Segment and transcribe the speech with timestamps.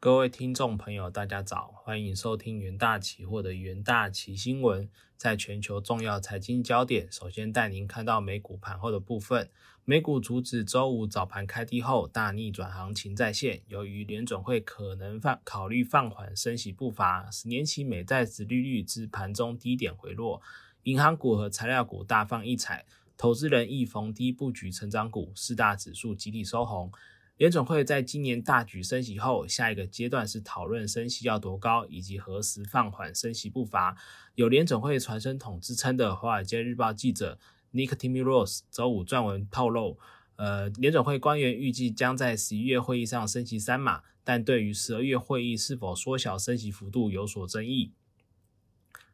[0.00, 4.88] 各位听众朋友，大家早，欢迎收听元大期货的元大期新闻。
[5.16, 9.50] 在全球重要财经焦点，首先带您看到美股盘后的部分。
[9.84, 20.40] 美股阻止周五早盘开低后大逆转行情再现，由于联准会可能放考虑放缓升息步伐，十年期美债值利率至盘中低点回落，
[20.84, 22.86] 银行股和材料股大放异彩，
[23.16, 26.92] 投资人亦逢低布局成长股，四大指数集体收红。
[27.38, 33.96] 联准会在今年大举升息后，下一个阶段是讨论升息要多高，以及何时放缓升息步伐。
[34.34, 37.38] 有联准会传声筒之称的《华尔街日报》记者
[37.72, 39.96] Nick Timiros 周五撰文透露，
[40.34, 47.92] 呃，联准会官员预计将在十一月会议上升息三码，但对于十二月会议是否缩小升息幅度有所争议。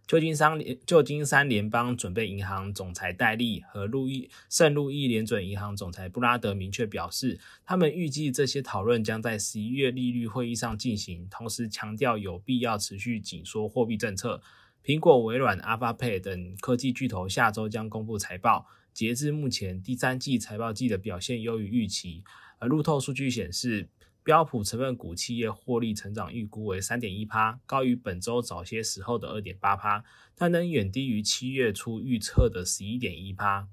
[0.07, 14.43] 旧金山联旧金山联邦准备银行总裁戴利和路易圣路易联准银行总裁布拉德明确表示，他们预计这些讨论将在十一月利率会议上进行，同时强调有必要持续紧缩货币政策。
[14.85, 22.23] 苹果、微软、Alphabet 等科技巨头下周将公布财报，截至目前，第三季财报季的表现优于预期，
[22.59, 23.89] 而路透数据显示。
[24.25, 30.03] 标普成分股企业获利成长预估为三点一趴，高于本周早些时候的二点八趴，
[30.35, 33.69] 但仍远低于七月初预测的十一点一趴。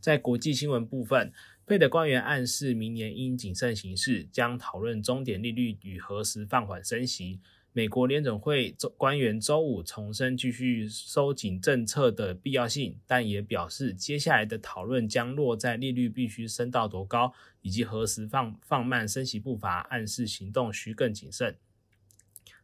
[0.00, 1.32] 在国际新闻部分，
[1.66, 7.40] 费的官员暗示明年应谨慎行事，将讨论终点利率与何时放缓升息。
[7.76, 21.58] 美国联准会官员周五重申继续收紧政策的必要性，但也表示接下来的讨论将落在利率必须升到多高，以及何时放放慢升息步伐，暗示行动需更谨慎。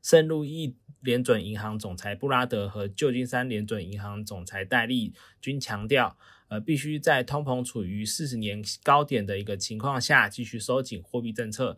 [0.01, 6.17] 圣路易联准银行总裁布拉德和旧金山联准银行总裁戴利均强调，
[6.49, 11.77] 呃，必须在通膨处于四十年高点的一个情况下继续收紧货币政策。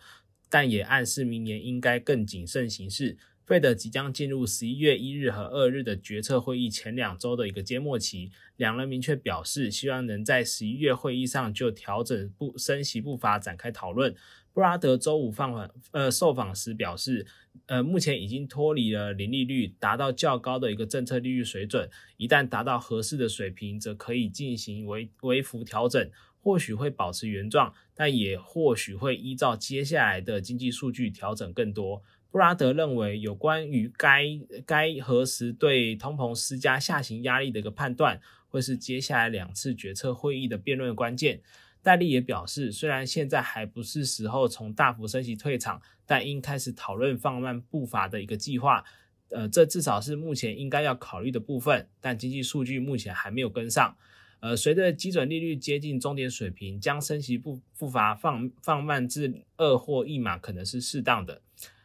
[0.55, 3.17] 但也暗示明年应该更谨慎行事。
[3.45, 14.15] 费德即将进入十一月一日和二日的决策会议前两周的一个缄默期，两人明确表示希望能在十一月会议上就调整步升息步伐展开讨论。
[14.53, 17.27] 布拉德周五放访呃受访时表示，
[17.67, 26.09] 呃目前已经脱离了零利率，达到较高的一个政策利率水准，一旦达到合适的水平，则可以进行微微幅调整。
[26.45, 32.03] 或许会保持原状，但也或许会依照接下来的经济数据调整更多。
[32.31, 34.25] 布拉德认为，有关于该
[34.67, 41.41] 该何时对通膨施加下行压力的一个判断，会是接下来两次决策会议的辩论关键。
[41.83, 48.85] 戴利也表示，虽然现在还不是时候从大幅升息退场，但应开始讨论放慢步伐的一个计划。
[49.31, 53.97] 呃，这至少是目前应该要考虑的部分，但经济数据目前还没有跟上。
[54.45, 61.41] 呃，随着基准利率接近终点水平，将升息步步伐放放慢至二或一码可能是适当的。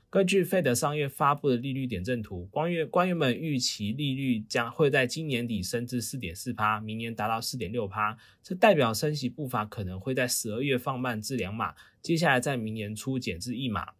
[0.09, 8.17] 根据费德上月发布的利率点阵图，官员官员们预期利率将会在今年底升至四点四趴，明年达到四点六趴。
[8.43, 13.93] 这代表升息步伐可能会在十二月放慢至两码，接下来在明年初减至一码。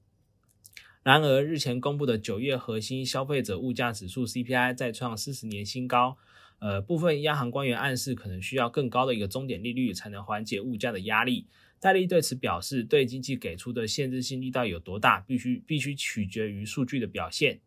[1.02, 6.18] 然而，日前公布的九月核心消费者物价指数 CPI 再创四十年新高。
[6.60, 11.48] 呃，部分央行官员暗示可能需要更高的一个终点利率才能缓解物价的压力。
[11.80, 17.62] 戴利对此表示，对经济给出的限制性力道有多大，必须必须取决于数据的表现。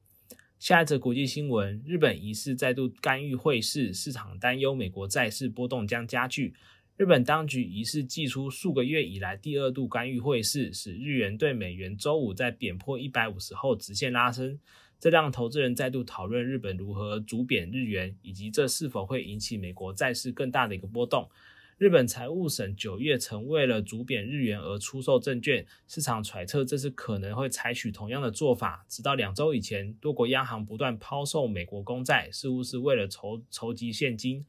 [0.59, 6.55] 下一则国际新闻：日本疑似再度干预汇市，市场担忧美国债市波动将加剧。
[6.99, 14.61] 日本当局疑似祭出数个月以来第二度干预汇市，使日元对美元周五在贬破一百五十后直线拉升。
[15.03, 21.29] 这让投资人再度讨论日本如何逐贬日元，以及这是否会引起美国债市更大的一个波动。
[21.77, 28.87] 日本财务省九月曾为了逐贬日元而出售证券，市场揣测这是可能会采取同样的做法。
[28.89, 34.47] 直到两周以前，多国央行不断抛售美国公债，似乎是为了筹筹集现金。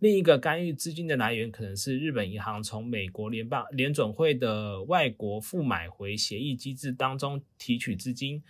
[0.00, 8.42] 另一个干预资金的来源可能是日本银行从美国联邦联准会的外国负买回协议机制当中提取资金。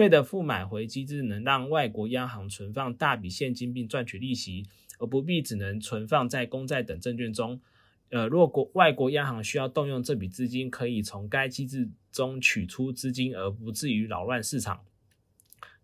[0.00, 4.66] 费的负买回机制能让外国央行存放大笔现金并赚取利息，
[4.98, 7.60] 而不必只能存放在公债等证券中。
[8.08, 14.80] 呃，若国外国央行需要动用这笔资金，可以从该机制中取出资金，而不至于扰乱市场。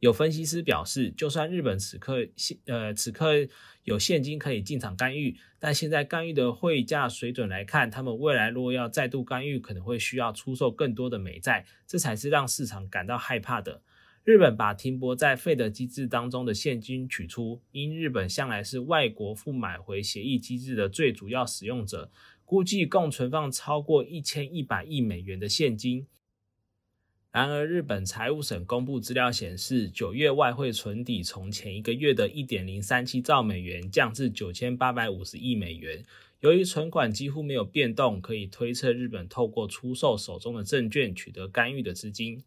[0.01, 3.47] 有分析师表示，就算日本此刻现呃此刻
[3.85, 13.83] 有现金可以进场干预，但现在干预的汇价水准来看，他们未来若要再度干预，可能会需要出售更多的美债，这才是让市场感到害怕的。
[14.27, 22.11] 日本把停泊在费的机制当中的现金取出，因日本向来是外国负买回协议机制的最主要使用者，
[22.45, 26.09] 估计共存放超过一千一百亿美元的现金。
[27.31, 36.05] 然而，日本财务省公布资料显示，九月外汇存底从前一个月的一点零三七兆美元降至九千八百五十亿美元。
[36.41, 42.43] 由于存款几乎没有变动，可以推测日本透过出售手中的证券取得干预的资金。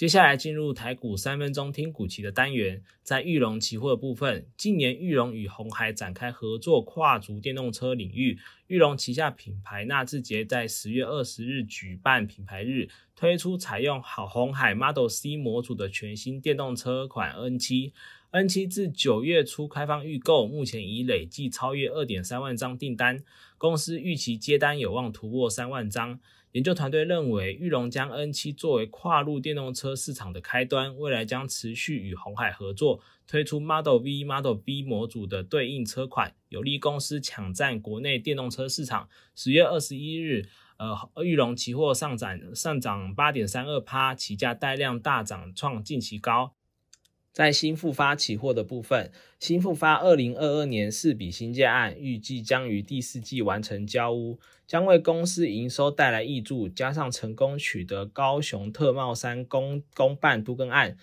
[0.00, 8.38] 接下来进入台股三分钟听股期的单元，在玉龙期货部分，近年玉龙与红海展开合作，跨足电动车领域。
[8.68, 17.92] 玉龙旗下品牌纳智捷在十月二十日举办品牌日，推出采用好红海 Model C 模组的全新电动车款 N 七
[18.32, 18.70] N7。
[18.70, 23.24] 自九月初开放预购，目前已累计超越二点三万张订单，
[23.58, 26.20] 公司预期接单有望突破三万张。
[26.52, 39.08] 研究团队认为，玉龙将 N7 作为跨入电动车市场的开端，未来将持续与红海合作，推出 Model V、Model B 模组的对应车款，有利公司抢占国内电动车市场。
[39.36, 40.48] 十月二十一日，
[40.78, 46.54] 呃，玉龙期货上涨上涨八点三二趴，起价带量大涨，创近期高。
[47.32, 56.68] 在新复发期货的部分，新复发二零二二年四笔新建案预计将于第四季完成交屋，将为公司营收带来益助。
[56.68, 60.96] 加上成功取得高雄特茂山公公办都更案，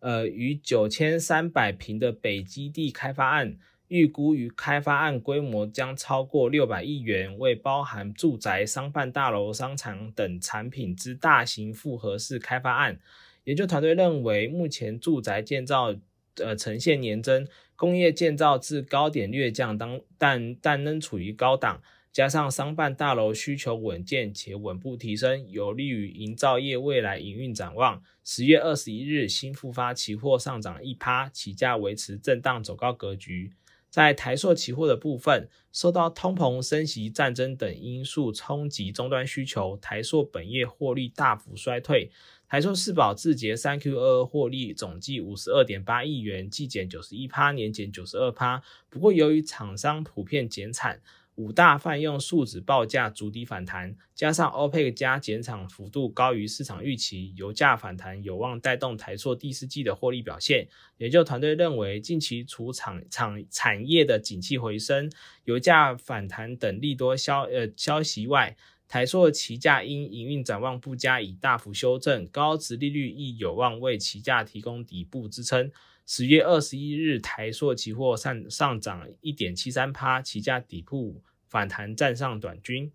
[0.00, 3.58] 呃，与九千三百平的北基地开发案，
[3.88, 12.98] 预估于开发案规模将超过六百亿元，为包含住宅、商办大楼、商场等产品之大型复合式开发案。
[13.44, 15.94] 研究团队认为，目前住宅建造
[16.36, 17.46] 呃呈现年增，
[17.76, 28.02] 工业建造至高点略降，当但但仍处于高档，加上商办大楼需求稳健且稳步提升，有利于营造业未来营运展望。
[28.24, 33.52] 十月二十一日，新复发期货上涨一趴，起价维持震荡走高格局。
[33.90, 42.10] 在台塑期货的部分，受到通膨、升息、战争等因素冲击终端需求，台塑本业获利大幅衰退。
[42.54, 48.62] 台塑四宝智捷三 Q 二二获利总计五十二点八亿元，季减九十一趴，年减九十二趴。
[48.88, 51.00] 不过由于厂商普遍减产。
[51.36, 60.68] 五大泛用树脂报价逐底反弹，加上 OPEC 加减产幅度高于市场预期，油价反弹有望带动台塑第四季的获利表现。
[60.98, 65.10] 研究团队认为，近期除厂厂产业的景气回升、
[65.46, 68.56] 油价反弹等利多消呃消息外，
[68.86, 75.70] 台塑期价因营运展望不佳已大幅修正，高值利率亦有望为期价提供底部支撑。
[76.06, 82.92] 十月二十一日，台塑期货上上涨一点七三趴，期价底部反弹站上短均，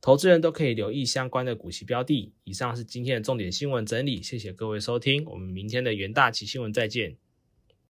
[0.00, 2.32] 投资人都可以留意相关的股息标的。
[2.44, 7.16] 以上是今天的重点新闻整理，谢谢各位收听，我们明天的元大旗新闻再见。